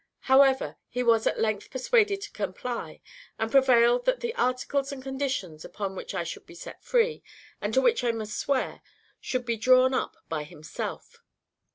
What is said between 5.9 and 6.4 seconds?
which I